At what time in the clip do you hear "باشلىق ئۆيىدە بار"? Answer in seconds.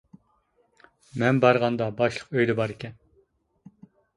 2.01-2.75